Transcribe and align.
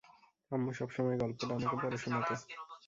আম্মু 0.51 0.71
সবসময় 0.79 1.17
গল্পটা 1.21 1.53
আমাকে 1.55 1.75
পড়ে 1.81 1.97
শোনাতো! 1.97 2.33